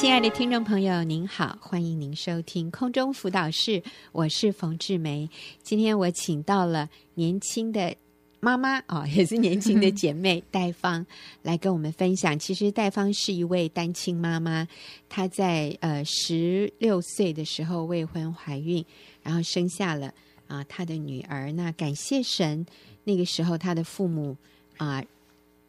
[0.00, 5.28] 亲爱的听众朋友，您好，欢迎您收听空中辅导室，我是冯志梅。
[5.62, 7.94] 今天我请到了年轻的
[8.40, 11.04] 妈妈、哦，也是年轻的姐妹戴芳
[11.42, 12.38] 来跟我们分享。
[12.38, 14.66] 其实戴芳是一位单亲妈妈，
[15.10, 18.82] 她在呃十六岁的时候未婚怀孕，
[19.22, 20.14] 然后生下了
[20.46, 21.52] 啊她的女儿。
[21.52, 22.64] 那感谢神，
[23.04, 24.34] 那个时候她的父母
[24.78, 25.04] 啊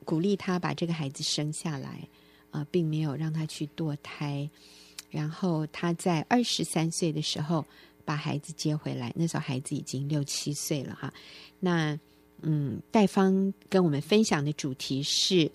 [0.06, 2.08] 鼓励她把这个孩子生下来。
[2.52, 4.50] 啊，并没有让他去堕胎，
[5.10, 7.66] 然后他在二十三岁的时候
[8.06, 11.14] 把孩子接回来，那时候孩子已经六七岁了哈。
[11.60, 11.98] 那
[12.42, 15.52] 嗯，戴芳跟我们分享的主题是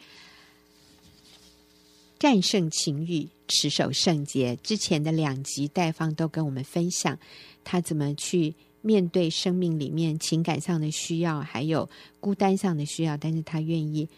[2.19, 4.57] 战胜情欲，持守圣洁。
[4.63, 7.19] 之前的两集，戴芳都跟我们分享
[7.65, 11.91] 他怎么去面对生命里面情感上的需要，还有
[12.21, 14.09] 孤单上的需要，但是他愿意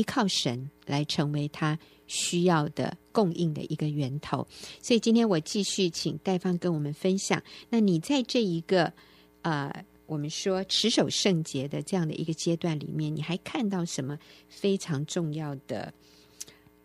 [0.00, 1.78] 依靠神来成为他。
[2.12, 4.44] 需要的供应的一个源头，
[4.82, 7.40] 所以今天我继续请戴芳跟我们分享。
[7.68, 8.92] 那你在这一个
[9.42, 9.72] 呃，
[10.06, 15.94] 我们说持守圣洁的这样的一个阶段里面，你还看到什么非常重要的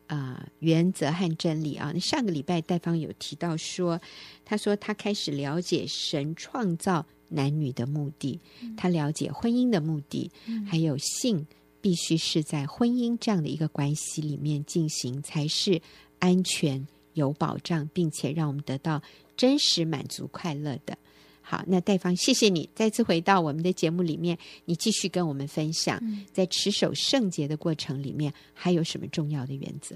[0.05, 1.91] 啊、呃、原则和真理啊？
[1.91, 3.99] 那上个礼拜戴芳有提到说，
[4.45, 8.39] 他说他开始了解神创造男女的目的，
[8.77, 10.29] 他了解婚姻的目的，
[10.69, 11.47] 还有性。
[11.85, 15.79] 必须是在婚姻这样的一个关系里面进行，才是
[16.17, 18.99] 安全、有保障，并且让我们得到
[19.37, 20.97] 真实满足、快乐的。
[21.43, 26.01] 好，那戴芳，谢谢你再次回到我们的节目里面，你继续跟我们分享，
[26.33, 29.95] 在持守圣洁的过程里面，还有什么重要的原则？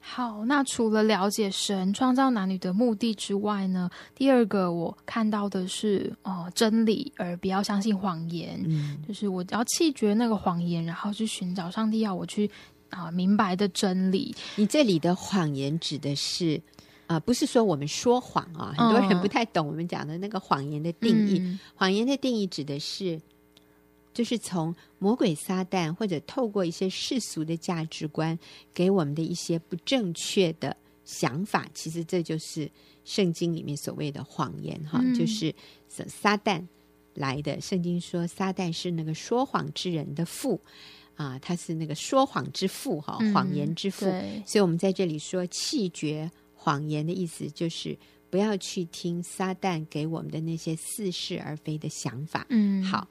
[0.00, 8.58] 好，那除了了解神创造男女的目的之外呢，第二个我看到的是哦、呃，真理，而不要相信谎言。
[8.66, 12.50] 嗯，就是我要弃绝那个谎言，然后去寻找上帝要我去
[12.88, 14.34] 啊、呃、明白的真理。
[14.56, 16.56] 你这里的谎言指的是
[17.06, 21.38] 啊、呃，不是说我们说谎啊，很多人不太懂我们讲的那个谎言的定义。
[21.38, 23.20] 嗯、谎言的定义指的是。
[24.18, 28.36] 就是从魔鬼撒旦或者透过一些世俗的价值观
[28.74, 32.68] 给我们的一些不正确的想法，其实这就是
[33.04, 35.54] 圣经里面所谓的谎言哈，嗯、就是
[35.86, 36.60] 撒旦
[37.14, 37.60] 来的。
[37.60, 40.60] 圣经说撒旦是那个说谎之人的父
[41.14, 44.06] 啊，他是那个说谎之父哈，谎言之父。
[44.06, 47.96] 嗯、所以我们在这里说弃绝谎言的意思，就是
[48.30, 52.44] 不要去听撒旦给我们的那些似是而非的想法。
[52.50, 53.06] 嗯，好。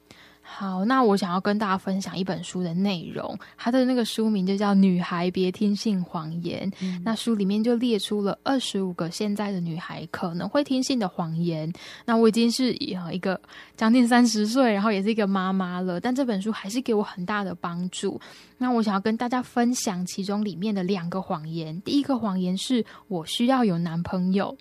[0.50, 6.68] 好，那我想要跟大家分享一本书的内容，它的那个书名就叫《女孩别听信谎言》。
[6.80, 11.70] 嗯、那书里面就列出了二十五个现在的女孩可能会听信的谎言。
[12.06, 13.40] 那我已经是一个
[13.76, 18.20] 将近三十岁，然后也是一个妈妈了，但这本书还是给我很大的帮助。
[18.56, 21.80] 那我想要跟大家分享其中里面的两个谎言。
[21.82, 24.56] 第一个谎言是我需要有男朋友。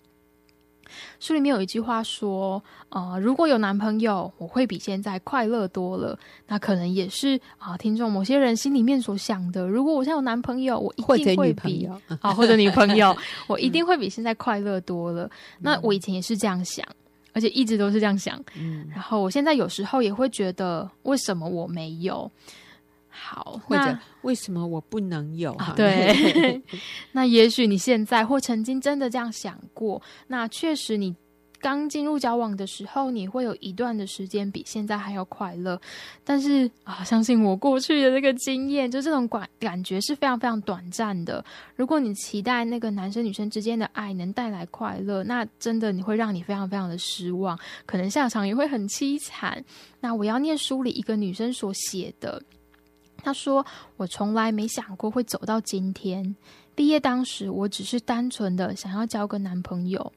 [1.20, 6.18] 书里面有一句话说：“呃，如果有男朋友，我会比现在快乐多了。”
[6.48, 9.68] 那可能也是啊、呃，听众某些人心里面所想的。
[9.68, 11.90] 如果我现在有男朋友，我一定会比
[12.22, 13.16] 啊，或者女朋友，
[13.48, 15.26] 我一定会比现在快乐多了。
[15.26, 16.86] 嗯、那我以前也是这样想，
[17.34, 18.42] 而且一直都是这样想。
[18.56, 22.30] 嗯，然后我现在有时候也会觉得，为什么我没有？
[23.10, 25.54] 好，或者为什么我不能有？
[25.54, 26.62] 啊、对，
[27.12, 30.02] 那也许你现在或曾经真的这样想过。
[30.28, 31.16] 那确实，你
[31.60, 35.82] 刚进入交往的时候，你会有一段的时间比现在还要快乐。
[36.24, 41.44] 但是啊，相信我过去的那个经验，就这种感感觉是非常非常短暂的。
[41.76, 47.58] 如果你期待那个男生女生之间的爱能带来快乐，那真的你会让你非常非常的失望，
[47.88, 49.64] 可能下场也会很凄惨。
[50.00, 52.40] 那我要念书里一个女生所写的。
[53.28, 53.66] 他说
[53.98, 56.34] ：“我从来没想过会走到今天。
[56.74, 60.14] 毕业当时，我只是单纯的想要交个男朋友。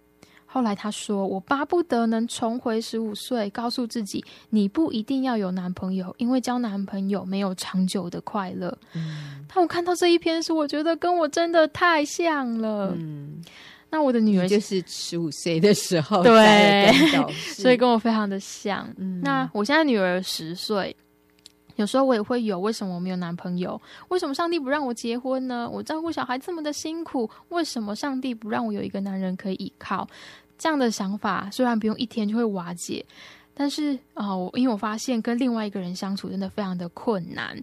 [0.47, 8.78] 后来他说，我巴不得能重回十五岁，告诉自己，你不一定要有男朋友，因为交男朋友没有长久的快乐。
[8.93, 12.94] 嗯，当我看到这一篇时，我觉得跟我真的太像了。
[12.97, 13.42] 嗯，
[13.91, 16.92] 那我的女儿就是十五岁的时候，对，
[17.56, 18.89] 所以跟我非常的像。
[18.98, 20.95] 嗯，那我现在女儿十岁。”
[21.80, 23.80] 有时候我也会有，为什么我没有男朋友？
[24.09, 25.66] 为什么上帝不让我结婚呢？
[25.72, 30.06] 我照顾小孩这么的辛苦，为什么上帝不让我有一个男人可以依靠？
[30.59, 33.03] 这样的想法虽然不用一天就会瓦解，
[33.54, 37.56] 但是啊，我、因为我发现跟另外一个人相处真的非常的困难。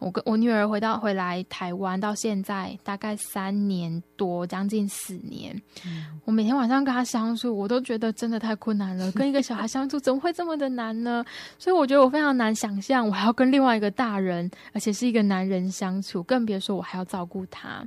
[0.00, 5.54] 我跟我女儿回到回来台湾到现在大概三年多，将近四年。
[5.86, 9.12] 嗯、我每天晚上跟她相处，我都觉得真的太困难了。
[9.12, 11.24] 跟一个小孩相处怎么会这么的难呢？
[11.58, 17.86] 所以我觉得我非常难想象，我还要跟另外一个大人，而且是一个男人相处，更别说我还要照顾他。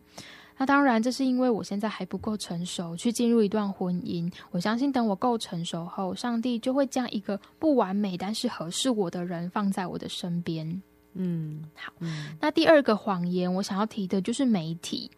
[0.56, 4.32] 那当然，这是因为我现在还不够成熟去进入一段婚姻。
[4.52, 10.80] 我相信，等我够成熟后，上帝就会将一个不完美但是合适我的人放在我的身边。
[11.14, 11.94] 嗯，好。
[12.00, 15.10] 嗯，那第二个谎言，我想要提的就是媒体。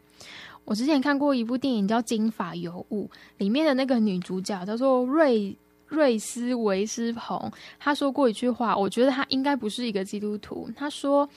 [0.64, 5.58] 我之前看过一部电影叫《金发尤物》，里面的那个女主角叫做瑞
[5.88, 10.70] 瑞斯维斯彭，她说过一句话，我觉得她应该不是一个基督徒。
[10.76, 11.30] 她说。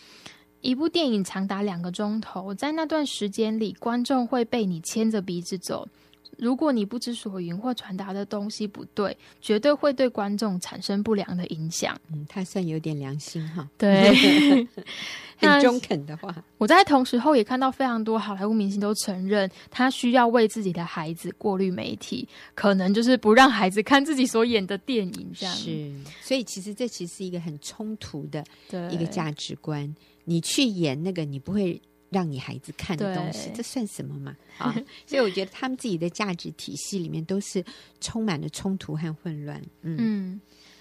[0.60, 5.86] 一部电影长达两个钟头，在那段时间里，观众会被你牵着鼻子走。
[6.36, 11.98] 如果你不知所云或传达的东西不对，绝对会对观众产生不良的影响。
[12.12, 13.68] 嗯，他算有点良心哈。
[13.78, 14.66] 对，
[15.38, 16.34] 很中肯的话。
[16.58, 25.30] 我在同时候也看到非常多好莱坞明星都承认，他需要为自己的孩子过滤媒体，可能就是不让孩子看自己所演的电影。
[25.34, 25.92] 这样是，
[26.22, 28.44] 所以其实这其实是一个很冲突的
[28.90, 29.94] 一个价值观。
[30.24, 31.80] 你去演那个你不会
[32.10, 34.36] 让你孩子看的东西，这算什么嘛？
[34.58, 34.74] 啊，
[35.06, 37.64] 所以我觉得他们自己的价值体系里面都是
[38.00, 39.62] 充满了冲突和混乱。
[39.82, 40.40] 嗯，嗯，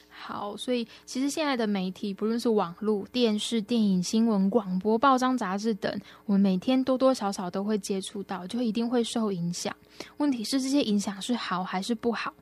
[0.10, 9.76] 好，所以其实现在的媒体，不论是网络、电视、电影、新闻、广播、报章、杂志等，我们每天多多少少都会接触到，就一定会受影响。
[10.18, 12.34] 问题是这些影响是好还是不好？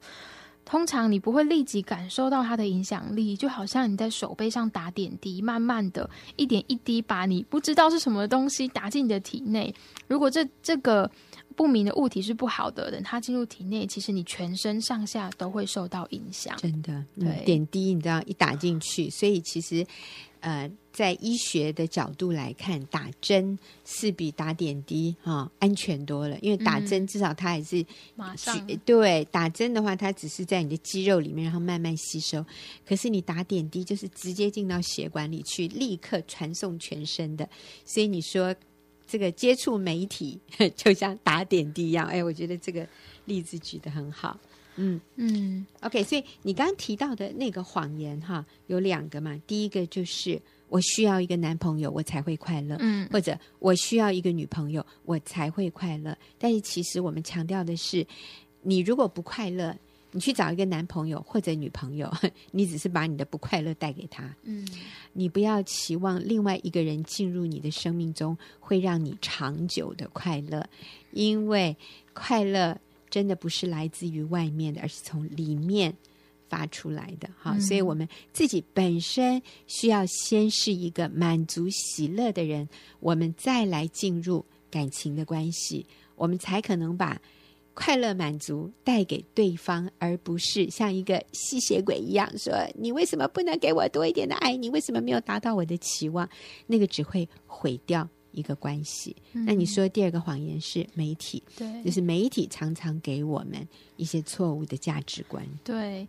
[0.66, 9.74] 通常你不会立即感受到它的影响力，就好像你在手背上打点滴，慢慢的一点一滴把你不知道是什么东西打进你的体内。
[10.08, 11.10] 如果这这个
[11.56, 16.56] 不明的物体是不好的，等它进入体内，其实你全身上下都会受到影响。
[16.58, 19.86] 真的，对，嗯，点滴你知道一打进去，所以其实。
[20.42, 27.84] 呃，在医学的角度来看，打针是比打点滴哈、哦、安全多了，因为打针至少它还是
[28.16, 28.56] 马上
[28.86, 32.46] 对，打针的话，它只是在你的肌肉里面，然后慢慢吸收。
[32.86, 37.50] 可是你打点滴，就是直接进到血管里去，立刻传送全身的。
[37.84, 38.54] 所以你说
[39.08, 40.40] 这个接触媒体
[40.76, 42.88] 就像打点滴一样，哎，我觉得这个
[43.26, 44.40] 例子举得很好。
[44.78, 49.40] 嗯嗯，OK，所以你刚刚提到的那个谎言哈，有两个嘛。
[49.48, 50.38] 第一个就是
[50.68, 56.18] 我需要一个男朋友，我才会快乐，嗯，或者我需要一个女朋友，我才会快乐。
[56.38, 58.06] 但是其实我们强调的是，
[58.64, 59.74] 你如果不快乐，
[60.16, 62.12] 你去找一个男朋友或者女朋友，
[62.52, 64.36] 你只是把你的不快乐带给他。
[64.44, 64.66] 嗯，
[65.14, 70.66] 你不要期望另外一个人进入你的生命中会让你长久的快乐，
[71.12, 71.76] 因为
[72.14, 72.80] 快乐。
[73.08, 75.96] 真的不是来自于外面的，而是从里面
[76.50, 77.30] 发出来的。
[77.38, 82.68] 哈、嗯，所以我们自己本身需要先是一个满足喜乐的人，
[83.00, 85.86] 我们再来进入感情的关系，
[86.18, 87.22] 我们才可能把
[87.76, 94.56] 快乐满足带给对方，而不是像一个吸血鬼一样说：“你为什么不能给我多一点的爱？
[94.56, 96.28] 你为什么没有达到我的期望？”
[96.66, 98.10] 那个只会毁掉。
[98.32, 105.42] 一个关系，那你说第二个谎言是媒体，对，就是媒体常常给我们一些错误的价值观。
[105.64, 106.06] 对，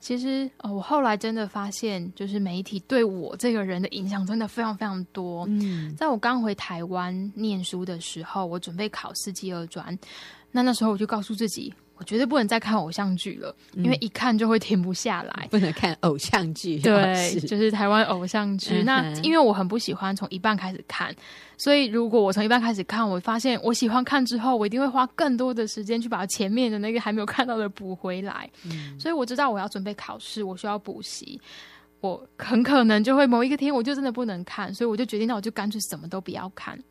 [0.00, 5.44] 其实哦，我后来真的发现，就是媒体对我这个人的影响真的非常非常多。
[5.50, 9.98] 嗯，在我刚回台湾念书的时候，我准备考四技二专，
[10.52, 11.72] 那那时候我就告诉自己。
[11.96, 15.42] 我绝对不能再看偶像剧了，因为一看就会停不下来。
[15.42, 18.80] 嗯、 不能看偶像剧，对，是就是台湾偶像剧。
[18.80, 21.14] 嗯、那因为我很不喜欢从一半开始看，
[21.58, 28.48] 所以如果我从一半开始看，我发现我喜欢看之后，我一定会花更多的时间去把前面的那个还没有看到的补回来。
[28.64, 31.38] 嗯、所以我知道我要准备考试，我需要补习，
[32.00, 36.82] 我很可能就会某一个天我就真的不能看，所以我就决定，那我就干脆什么都不要看。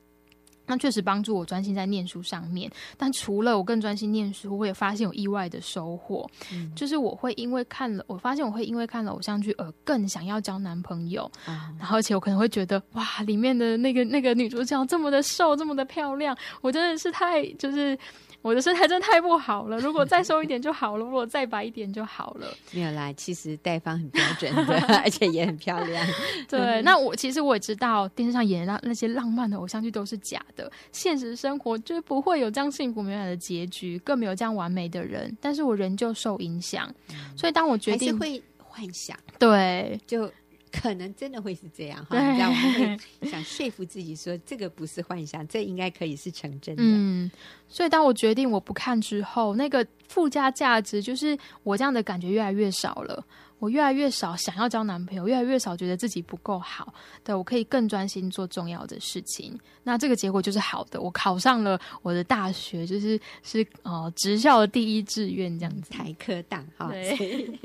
[0.69, 17.97] 那确实帮助我专心在念书上面，但除了我更专心念书，我也发现有意外的收获，嗯、就是我会因为看了，我发现我会因为看了偶像剧而更想要交男朋友，嗯、然后而且我可能会觉得哇，里面的那个那个女主角这么的瘦，这么的漂亮，我真的是太就是。
[18.41, 22.47] 我的身材真的太不好了，如果再瘦一点就好了，如果再白一点就好了。
[22.71, 26.07] 没有啦，其实戴芳很标准的，而且也很漂亮。
[26.47, 35.37] 对，那我其实我也知道电视上演的那那些浪漫的偶像剧都是假的，现实生活就不会有这样幸福美满的结局，更没有这样完美的人。
[35.41, 40.31] 但是我仍旧受影响，嗯、所以当我决定会幻想，对，就。
[40.71, 46.83] 可能真的会是这样哈，这样我们会想说服自己说，这个不是幻想，这应该可以是成真的。
[46.83, 47.29] 嗯，
[47.67, 53.23] 所以当我决定我不看之后，那个附加价值就是我这样的感觉越来越少了。
[53.59, 59.59] 我越来越少想要交男朋友，越来越少觉得自己不够好，对，我可以更专心做重要的事情。
[59.83, 66.89] 那这个结果就是好的，我考上了我的大学，就是是呃职校的第一志愿这样子，台科大哈。
[66.89, 67.59] 对，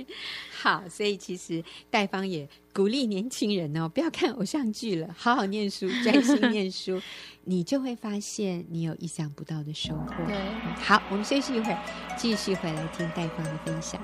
[0.51, 7.01] 好，所以其实戴芳也鼓励年轻人哦，不要看偶像剧了，好好念书，专心念书，
[7.45, 10.25] 你就会发现你有意想不到的收获。
[10.27, 10.37] 对，
[10.77, 11.83] 好，我们休息一会儿，
[12.17, 14.01] 继续回来听戴芳的分享。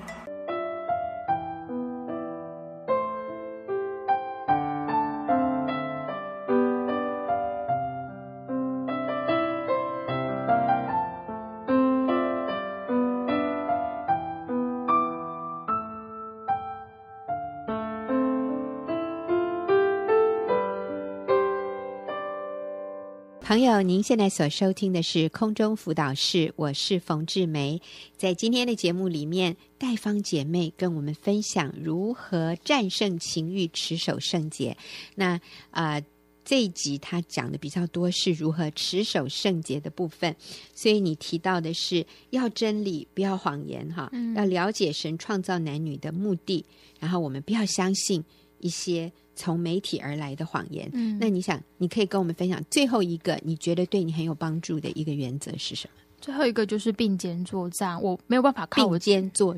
[23.51, 27.83] 朋友，您现在所收听的是空中辅导室，我是冯志梅。
[28.17, 34.77] 在今天的节目里面，戴芳姐妹跟我们分享如何战胜情欲，持守圣洁。
[35.17, 35.33] 那
[35.73, 36.05] 啊、呃，
[36.45, 40.37] 这一集她讲的比较多是如何持守圣洁的部分，
[40.73, 46.65] 所以你提到的是要真理，不要谎言，哈，嗯、要了解神创造男女的目的，
[47.01, 48.25] 然后我们不要相信
[48.61, 49.11] 一些。
[49.41, 55.95] 从媒体而来的谎言，嗯，那你想，你可以跟我们分享最后一个你觉得对你很有帮助的一个原则是什么？
[56.21, 59.57] 最后一个就是并肩作战，我没有办法靠肩作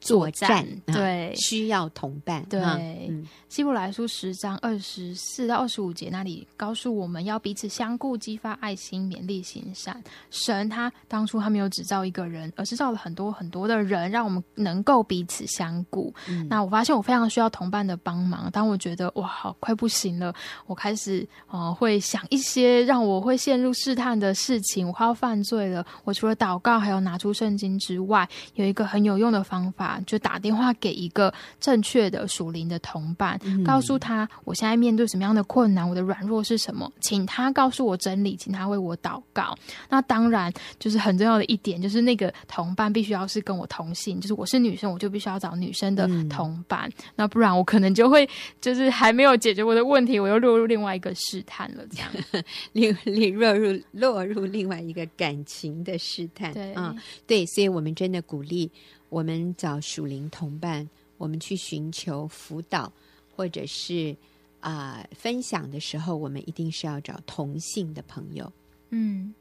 [0.00, 2.60] 作战，对，需要同伴，对。
[2.60, 10.02] 嗯，希伯来书十章二十四到二十五节那里告诉我们要彼此相顾，激发爱心，勉励行善。
[10.30, 16.14] 神他当初他没有只造一个人，而是造了很多很多的人，让我们能够彼此相顾。
[16.28, 18.50] 嗯、那我发现我非常需要同伴的帮忙。
[18.52, 20.32] 当我觉得哇，好快不行了，
[20.66, 25.84] 我开始呃会想一些让我会陷入试探的事情，我快要犯罪了。
[26.04, 29.87] 我除了祷告，还有拿出圣经之外，有一个很有用的方法。
[30.06, 39.56] 就打电话给一个正确的属灵的同伴，嗯、告诉他我现在面对什么样的困难，我的软弱是什么，请他告诉我真理，请他为我祷告。
[39.88, 46.88] 那当然就是很重要的一点，就是那个同伴必须要是跟我同性，就是我是女生，我就必须要找女生的同伴。
[46.88, 48.28] 嗯、那不然我可能就会
[48.60, 52.10] 就是还没有解决我的问题，我又落入另外一个试探了，这样，
[52.72, 56.52] 另另落入落入另外一个感情的试探。
[56.52, 58.70] 对啊、嗯，对，所以我们真的鼓励。
[59.08, 62.92] 我们找属灵同伴，我们去寻求辅导，
[63.34, 64.16] 或者是
[64.60, 68.52] 啊、分享的时候，我们一定是要找同性的朋友。
[68.90, 69.34] 嗯。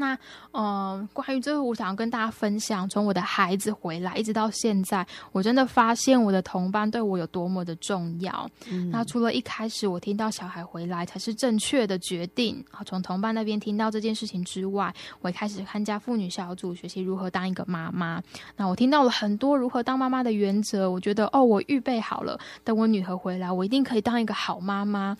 [0.00, 0.18] 那
[0.50, 8.50] 呃，关于这个，我想要跟大家分享，从我的孩子回来一直到现在，我真的发现我的同伴对我有多么的重要。
[8.70, 18.22] 嗯、那除了一开始我听到小孩回来才是正确的决定啊，从同伴那边听到这件事情之外，我也开始参加妇女小组，学习如何当一个妈妈。
[18.56, 25.14] 那我听到了很多如何当妈妈的原则，我觉得哦，我预备好了，等我女儿回来，我一定可以当一个好妈妈。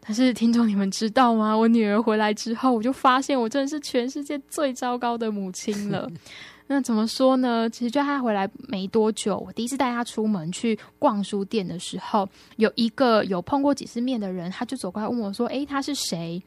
[0.00, 1.54] 但是听众你们知道吗？
[1.54, 6.10] 我女儿回来之后，我就发现我真的是全世界最糟糕的母亲了。
[6.66, 7.68] 那怎么说呢？
[7.68, 16.40] 其实就她回来没多久，我第一次带她出门去逛书店的时候，有一个有碰过几次面的人，他就走过来问我说：“诶，他是谁？”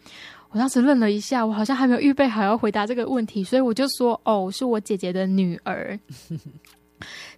[0.50, 6.00] 我当时愣了一下，我好像还没有预备好要回答这个问题，所以我就说：“哦，是我姐姐的女儿。”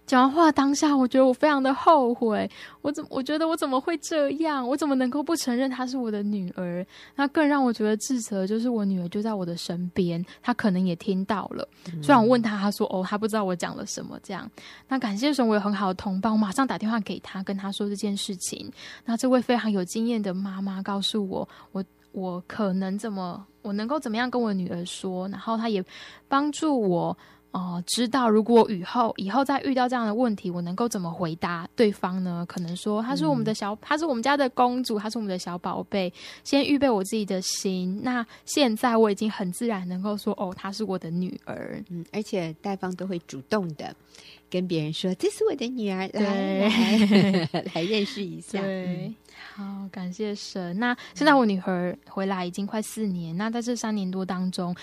[0.06, 2.48] 讲完话当下，我觉得我非常的后悔。
[2.82, 4.66] 我怎么我觉得我怎么会这样？
[4.66, 6.86] 我怎么能够不承认她是我的女儿？
[7.16, 11.68] 那更让我觉得自责，就是我女儿就在我的身边，她可能也听到了。
[12.02, 14.48] 虽然我问她，她说：“哦，她不知道我讲了什么。”这样，
[14.86, 18.70] 那感谢神，我有很好的同伴，我马上打电话给她，跟她说这件事情。
[19.04, 25.26] 那这位非常有经验的妈妈告诉我，我我可能怎么，我能够怎么样跟我女儿说？
[25.28, 25.84] 然后她也
[26.28, 27.18] 帮助我。
[27.52, 32.44] 哦，知道如果以后以后再遇到这样的问题，我能够怎么回答对方呢？
[32.46, 36.12] 可能说她是我们的小，她、嗯、是我们家的公主，她是我们的小宝贝。
[36.44, 37.98] 先预备我自己的心。
[38.02, 41.82] 那现在我已经很自然能够说，哦，她是我的女儿。
[41.88, 43.94] 嗯，而且戴方都会主动的
[44.50, 46.68] 跟别人说，这是我的女儿，来
[47.50, 48.60] 来，来认识一下。
[48.60, 49.14] 对，
[49.54, 50.78] 好，感谢神。
[50.78, 54.76] 那现在我女儿回来已经快四年，那在这三年多当中。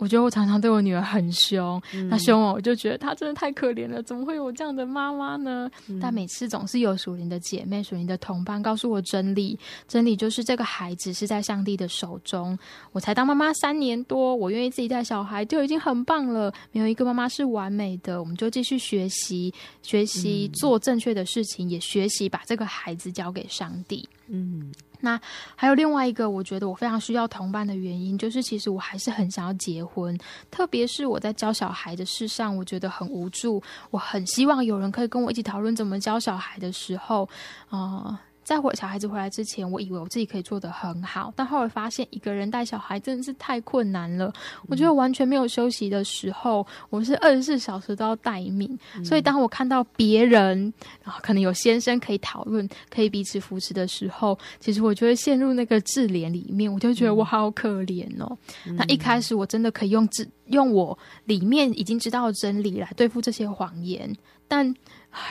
[0.00, 5.70] 我觉得我常常对我女儿很凶，嗯、凶我，我就觉得她真的太可怜了，怎么会有这样的妈妈呢？
[5.88, 12.58] 嗯、但每次总是有属灵的姐妹、属灵的同伴告诉我真理，真理就是这个孩子是在上帝的手中。
[12.92, 16.50] 我才当妈妈三年多，我愿意自己带小孩就已经很棒了。
[16.72, 19.52] 没有一个妈妈是完美的，我们就继续学习，
[19.82, 24.08] 学习做正确的事情，嗯、也学习把这个孩子交给上帝。
[24.28, 24.72] 嗯。
[25.00, 25.20] 那
[25.56, 30.18] 还有另外一个，我觉得我非常需要同伴的原因，就是其实我还是很想要结婚，
[30.50, 37.28] 特别是我在教小孩的事上，我觉得很无助，我很希望有人可以跟我一起讨论怎么教小孩的时候，
[37.68, 44.32] 啊、在我小孩子回来之前，我以为我自己可以做得很好，但后来发现一个人带小孩真的是太困难了。
[44.66, 48.76] 我觉得完全没有休息的时候，我是二十四小时都要待命。
[49.04, 58.36] 所以当我看到别人啊，可能有先生可以讨论，可以彼此扶持的时候，其实我就会陷入那个自怜里面，我就觉得我好可怜哦。
[58.74, 64.12] 那一开始我真的可以用自用我里面已经知道的真理来对付这些谎言，
[64.50, 64.74] 但。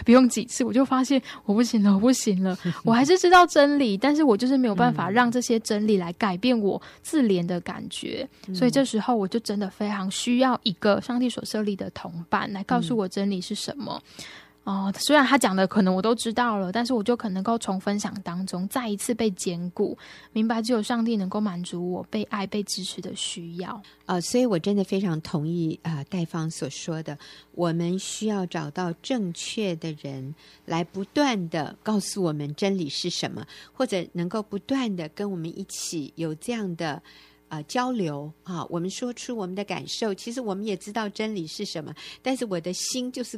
[0.04, 2.54] 不用几次，我就发现我不行了，我不行了。
[2.84, 8.28] 我还是知道真理，但是我就是没有办法让这些真理来改变我自怜的感觉。
[8.50, 14.04] 嗯、所以这时候，我就真的非常需要一个上帝所设立的同伴来告诉我真理是什么。
[14.18, 14.24] 嗯
[14.70, 19.98] 哦，虽然他讲的可能我都知道了，但是我就可能够从分享当中再一次被坚固，
[20.32, 23.82] 明白只有上帝能够满足我被爱、被支持的需要。
[24.06, 27.18] 呃，所以我真的非常同意啊、呃，戴芳所说的，
[27.54, 30.36] 我们需要找到正确的人
[30.66, 37.02] 来不断的告诉我们真理是什么，或者能够不断的跟我们一起有这样的。
[37.50, 40.14] 啊、交流啊，我们说出我们的感受。
[40.14, 43.38] 其实我们也知道真理是什么，但是我的心就是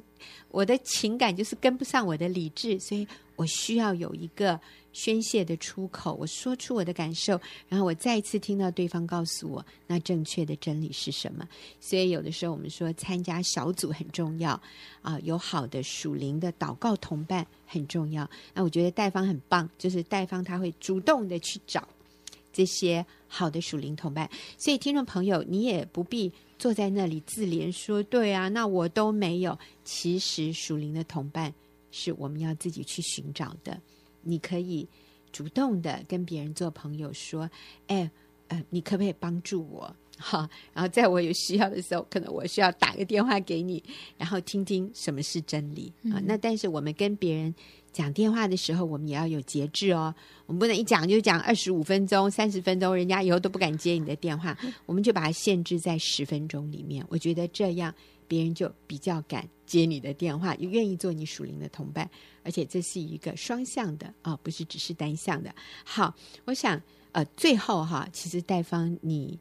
[0.50, 4.60] 我的情感就是跟不上我的理智，所以我需要有一个
[4.91, 6.13] 宣泄的出口。
[6.20, 7.39] 我说出我的感受，
[7.70, 11.48] 然后我再一次听到对方告诉我那正确的真理是什么。
[11.80, 14.62] 所以有的时候我们说参加小组很重要
[15.01, 18.30] 啊，有好的属灵的祷告同伴很重要。
[18.53, 21.88] 那我觉得戴芳很棒，就是戴芳他会主动的去找。
[22.53, 31.53] 这些好的属灵同伴，所以听众朋友，你也不必坐在那里自怜说：“对啊，那我都没有。”其实属灵的同伴
[31.91, 33.79] 是我们要自己去寻找的。
[34.22, 34.88] 你可以
[35.31, 37.50] 主动的跟别人做朋友，说
[37.88, 38.12] ：“哎，
[38.50, 39.96] 呃，你可不可以帮助我？
[40.20, 43.84] 哈，然后在我有需要的时候，可能我需要打个电话给你，
[44.17, 46.20] 然后听听什么是真理啊。
[46.20, 46.24] 嗯。
[46.27, 47.55] 那但是我们跟别人。
[47.93, 50.13] 讲电话的时候，我们也要有节制哦。
[50.45, 54.57] 我们不能一讲就讲二十五分钟、三十分钟，人家以后都不敢接你的电话。
[54.86, 57.05] 我们就把它限制在十分钟里面。
[57.10, 57.93] 我觉得这样
[58.27, 62.10] 别人就比较敢接你的电话，也愿意做你属灵的同伴。
[62.43, 65.53] 而且这是一个双向的啊、哦，不是只是单向的。
[65.83, 66.81] 好，我想
[67.12, 69.38] 呃，最后哈，其实戴芳，你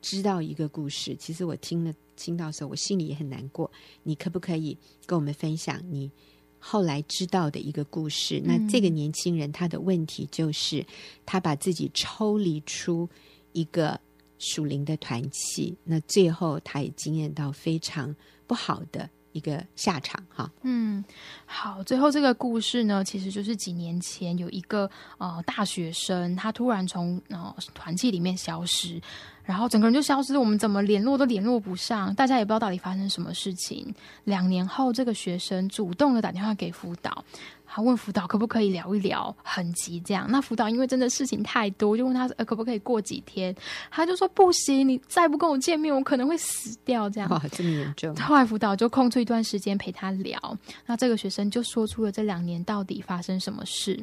[0.00, 3.70] 知道一个故事，其实我听了听到的时候，我心里也很难过。
[4.04, 6.10] 你可不可以跟我们分享你？
[6.58, 10.84] 后来知道的一个故事，那这个年轻人他的问题就是，
[11.24, 13.08] 他把自己抽离出
[13.52, 13.98] 一个
[14.38, 18.14] 属灵的团契，那最后他也经验到非常
[18.46, 20.22] 不好的一个下场。
[20.28, 21.04] 哈，嗯，
[21.46, 29.00] 好，最后这个故事呢，其实就是几年前有一个呃大学生，他突然从呃团契里面消失。
[29.48, 33.94] 然后整个人就消失，我们怎么联络都联络不上，大家也不知道到底发生什么事情。
[34.24, 37.24] 两年后，这个学生主动的打电话给辅导，
[37.66, 40.26] 他问辅导可不可以聊一聊，很急这样。
[40.28, 43.56] 那辅导因为真的事情太多，就问他呃可不可以过几天，
[43.90, 47.30] 他就说不行，你再不跟我见面，我可能会死掉这样。
[47.30, 48.14] 哇，这么严重！
[48.16, 50.38] 后来辅导就空出一段时间陪他聊，
[50.84, 53.98] 那这个学生就说出了这两年到底发生什么事。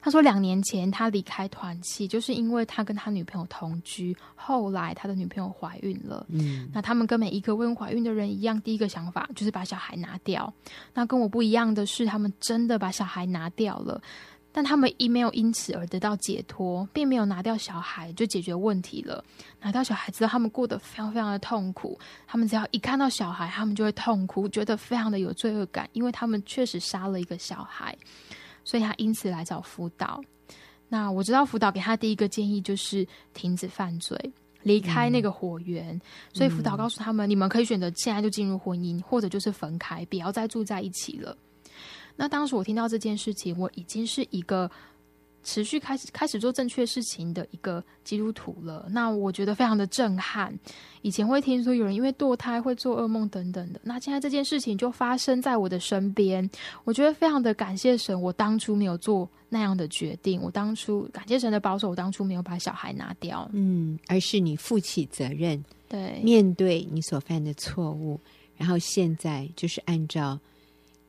[0.00, 6.26] 他说，两年前他离开团契，就是因为他跟他女朋友同居，后来他的女朋友怀孕了。
[6.28, 10.52] 嗯，那他们跟每一个未婚怀孕的人一样，第一个想法就是把小孩拿掉。
[10.94, 14.00] 那跟我不一样的是，他们真的把小孩拿掉了，
[14.52, 19.24] 但他们亦没有因此而得到解脱，并没有拿掉小孩就解决问题了。
[19.60, 21.98] 拿掉小孩之后，他们过得非常非常的痛苦。
[22.26, 27.96] 他们只要一看到小孩，他们就会痛苦，觉得非常的有罪恶感，因为他们确实杀了一个小孩。
[28.64, 30.22] 所以他因此来找辅导。
[30.88, 34.16] 那我知道辅导给他第一个建议就是停止犯罪，
[34.62, 35.94] 离开那个火源。
[35.94, 36.00] 嗯、
[36.32, 41.36] 所以辅导告诉他们，嗯、你们可以选择现在就进入婚姻，或者就是分开，不要再住在一起了。
[42.16, 44.70] 那当时我听到这件事情，我已经是一个。
[45.44, 50.56] 持续开始开始做正确事情的一个基督徒了，那我觉得非常的震撼。
[51.02, 56.48] 以前会听说有人因为堕胎会做噩梦等等的，那现在这件事情就发生在我的身边，
[56.84, 68.20] 我觉得非常的感谢神，我当初没有做那样的决定，我当初感谢神的保守，我当初没有把小孩拿掉，嗯，而是你负起责任，对，面对你所犯的错误，
[68.56, 70.38] 然后现在就是按照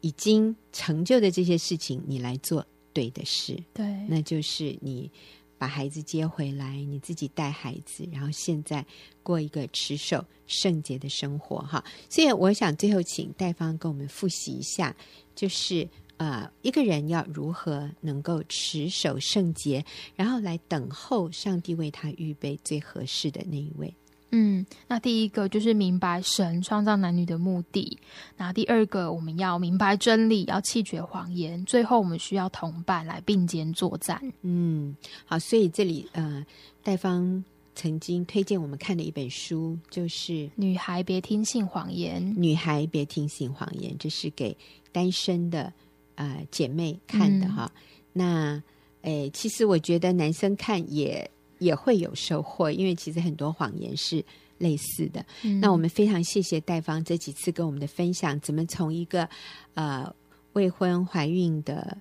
[0.02, 2.66] 已经成就的这些事情，你来做。
[2.94, 5.12] 对的事，对，那就是你
[5.58, 8.86] 把孩子接回来，你自己带孩子，然后现在
[9.22, 11.84] 过一个持守圣洁的生活哈。
[12.10, 14.96] 所以我想最后请戴芳跟我们复习一下，
[15.36, 19.84] 就是啊、呃，一个人要如何能够持守圣洁，
[20.16, 23.94] 然后来等候上帝为他预备最合适的那一位。
[24.36, 28.00] 嗯，那第一个就是明白神创造男女的目的。
[28.36, 31.64] 那第二个，我们要明白真理，要弃绝谎言。
[31.66, 34.20] 最后，我们需要同伴来并肩作战。
[34.42, 36.44] 嗯，好，所以这里呃，
[36.82, 37.44] 戴芳
[37.76, 42.20] 曾经推荐我们看的一本书，就是《女孩别听信谎言》。
[42.36, 44.58] 女孩别听信谎言，这是给
[44.92, 45.72] 单身的
[46.16, 47.72] 呃姐妹看的哈。
[47.76, 47.82] 嗯、
[48.14, 48.64] 那
[49.04, 51.30] 诶，其实我觉得男生看也。
[51.64, 54.24] 也会有收获，因为其实很多谎言是
[54.58, 55.26] 类似的。
[55.44, 59.28] 嗯、那我们非常谢谢戴芳这几次跟我们的分享，怎么从一个
[59.74, 60.14] 呃
[60.54, 61.98] 未婚怀孕的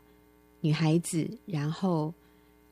[0.61, 2.13] 女孩子，然后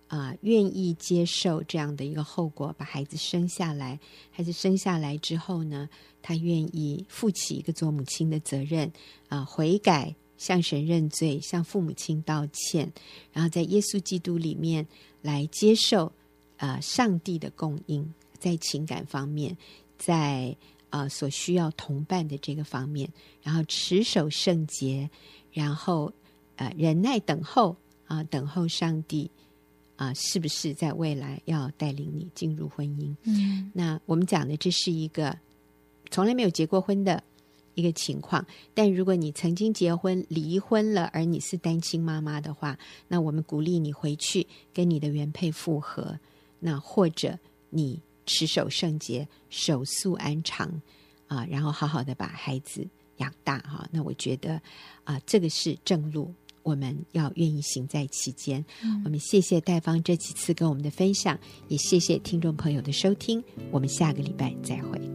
[0.09, 3.99] 啊、呃、愿意接受这样的一个后果，把孩子生下来，
[4.31, 5.89] 孩子生下来之后呢，
[6.21, 8.87] 她愿意负起一个做母亲的责任
[9.29, 12.93] 啊、呃，悔改，向神认罪，向父母亲道歉，
[13.33, 14.87] 然后在耶稣基督里面
[15.23, 16.13] 来接受。
[16.61, 19.57] 啊、呃，上帝的供应在情感方面，
[19.97, 20.55] 在
[20.91, 23.11] 啊、呃、所需要同伴的这个方面，
[23.43, 25.09] 然后持守圣洁，
[25.53, 26.13] 然后
[26.57, 27.71] 呃忍耐等候
[28.05, 29.31] 啊、呃，等候上帝
[29.97, 33.17] 啊、呃，是不是在未来要带领你进入婚姻？
[33.23, 35.39] 嗯，那我们讲的这是一个
[36.11, 37.25] 从来没有结过婚的
[37.75, 46.19] 一个情况，但如果你曾经结婚离婚了，而你是单亲妈妈的话，那我们鼓励你回去跟你的原配复合。
[46.61, 47.37] 那或者
[47.71, 50.81] 你持守圣洁，守素安常
[51.27, 53.89] 啊，然后好好的把孩子养大哈。
[53.91, 54.61] 那我觉得
[55.03, 58.65] 啊，这个是正路，我们要愿意行在其间。
[58.85, 63.43] 嗯、我们谢谢戴芳这几次跟我们的分享，也谢谢听众朋友的收听。
[63.73, 65.10] 我们下个礼拜再会。